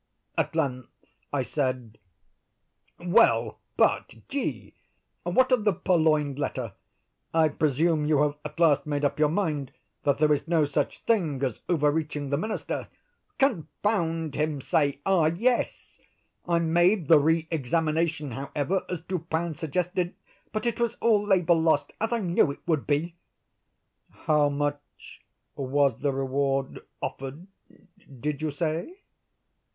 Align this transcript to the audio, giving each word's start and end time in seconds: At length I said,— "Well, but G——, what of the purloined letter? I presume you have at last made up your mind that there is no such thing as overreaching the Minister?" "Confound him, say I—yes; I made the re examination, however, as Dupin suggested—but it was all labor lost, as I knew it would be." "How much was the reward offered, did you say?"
At 0.35 0.55
length 0.55 1.19
I 1.31 1.43
said,— 1.43 1.99
"Well, 2.97 3.59
but 3.77 4.15
G——, 4.29 4.73
what 5.21 5.51
of 5.51 5.63
the 5.63 5.73
purloined 5.73 6.39
letter? 6.39 6.73
I 7.35 7.49
presume 7.49 8.05
you 8.07 8.23
have 8.23 8.33
at 8.43 8.59
last 8.59 8.87
made 8.87 9.05
up 9.05 9.19
your 9.19 9.29
mind 9.29 9.71
that 10.01 10.17
there 10.17 10.33
is 10.33 10.47
no 10.47 10.65
such 10.65 11.03
thing 11.03 11.43
as 11.43 11.59
overreaching 11.69 12.31
the 12.31 12.37
Minister?" 12.37 12.87
"Confound 13.37 14.33
him, 14.33 14.59
say 14.59 15.01
I—yes; 15.05 15.99
I 16.47 16.57
made 16.57 17.07
the 17.07 17.19
re 17.19 17.47
examination, 17.51 18.31
however, 18.31 18.83
as 18.89 19.01
Dupin 19.01 19.53
suggested—but 19.53 20.65
it 20.65 20.79
was 20.79 20.95
all 20.99 21.23
labor 21.23 21.53
lost, 21.53 21.91
as 22.01 22.11
I 22.11 22.21
knew 22.21 22.49
it 22.49 22.61
would 22.65 22.87
be." 22.87 23.17
"How 24.09 24.49
much 24.49 25.21
was 25.55 25.99
the 25.99 26.11
reward 26.11 26.79
offered, 27.03 27.45
did 28.19 28.41
you 28.41 28.49
say?" 28.49 29.01